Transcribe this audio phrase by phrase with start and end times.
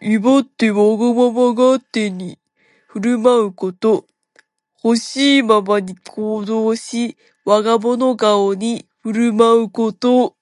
[0.00, 2.38] 威張ってわがまま勝手に
[2.88, 4.06] 振る舞うこと。
[4.72, 10.34] ほしいままに行動し、我が物顔に振る舞うこと。